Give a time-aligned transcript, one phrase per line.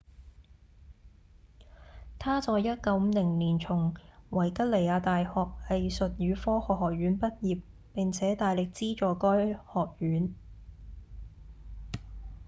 [2.17, 3.93] 他在1950年從
[4.31, 5.29] 維吉尼亞大學
[5.69, 7.61] 藝術與科學學院畢業
[7.93, 10.33] 並且大力資助該學院